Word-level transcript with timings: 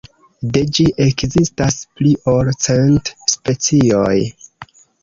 De 0.55 0.63
ĝi 0.77 0.85
ekzistas 1.05 1.77
pli 2.01 2.15
ol 2.35 2.53
cent 2.67 3.17
specioj. 3.37 4.15